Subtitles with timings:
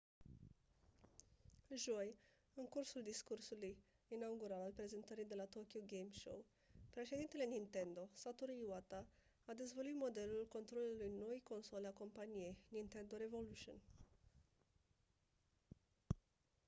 [1.73, 2.17] joi
[2.53, 3.77] în cursul discursului
[4.07, 6.45] inaugural al prezentării de la tokyo game show
[6.89, 9.07] președintele nintendo satoru iwata
[9.45, 13.81] a dezvăluit modelul controlerului noii console a companiei nintendo revolution